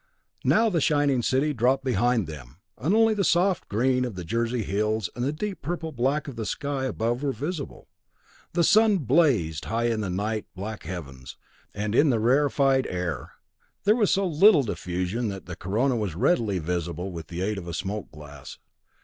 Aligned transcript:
Now 0.43 0.67
the 0.67 0.81
shining 0.81 1.21
city 1.21 1.53
dropped 1.53 1.83
behind 1.83 2.25
them, 2.25 2.57
and 2.75 2.95
only 2.95 3.13
the 3.13 3.23
soft 3.23 3.69
green 3.69 4.03
of 4.03 4.15
the 4.15 4.23
Jersey 4.23 4.63
hills, 4.63 5.11
and 5.15 5.23
the 5.23 5.31
deep 5.31 5.61
purple 5.61 5.91
black 5.91 6.27
of 6.27 6.35
the 6.35 6.45
sky 6.47 6.85
above 6.85 7.21
were 7.21 7.31
visible. 7.31 7.87
The 8.53 8.63
sun 8.63 8.97
blazed 8.97 9.65
high 9.65 9.89
in 9.89 10.01
the 10.01 10.09
nigh 10.09 10.45
black 10.55 10.85
heavens, 10.85 11.37
and 11.71 11.93
in 11.93 12.09
the 12.09 12.19
rarefied 12.19 12.87
air, 12.87 13.33
there 13.83 13.95
was 13.95 14.09
so 14.09 14.25
little 14.25 14.63
diffusion 14.63 15.27
that 15.27 15.45
the 15.45 15.55
corona 15.55 15.95
was 15.95 16.15
readily 16.15 16.57
visible 16.57 17.11
with 17.11 17.27
the 17.27 17.43
aid 17.43 17.59
of 17.59 17.67
a 17.67 17.73
smoked 17.75 18.11
glass. 18.11 18.57